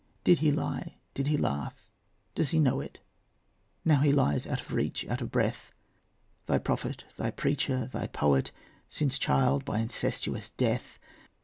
[0.23, 0.95] Did he lie?
[1.13, 1.91] did he laugh?
[2.33, 3.01] does he know it,
[3.85, 5.71] Now he lies out of reach, out of breath,
[6.47, 8.51] Thy prophet, thy preacher, thy poet,
[8.89, 10.97] Sin's child by incestuous Death?